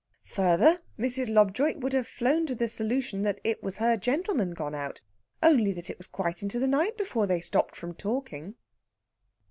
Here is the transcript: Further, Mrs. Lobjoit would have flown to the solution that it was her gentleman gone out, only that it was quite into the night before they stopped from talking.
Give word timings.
Further, 0.33 0.79
Mrs. 0.97 1.31
Lobjoit 1.31 1.77
would 1.77 1.93
have 1.93 2.07
flown 2.07 2.47
to 2.47 2.55
the 2.55 2.67
solution 2.67 3.21
that 3.21 3.39
it 3.43 3.61
was 3.61 3.77
her 3.77 3.97
gentleman 3.97 4.55
gone 4.55 4.73
out, 4.73 4.99
only 5.43 5.71
that 5.73 5.91
it 5.91 5.99
was 5.99 6.07
quite 6.07 6.41
into 6.41 6.57
the 6.57 6.67
night 6.67 6.97
before 6.97 7.27
they 7.27 7.39
stopped 7.39 7.75
from 7.75 7.93
talking. 7.93 8.55